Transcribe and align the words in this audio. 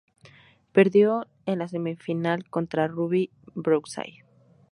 Perdió 0.71 1.27
en 1.45 1.59
la 1.59 1.67
semifinal 1.67 2.49
contra 2.49 2.87
Robbie 2.87 3.29
Brookside. 3.53 4.23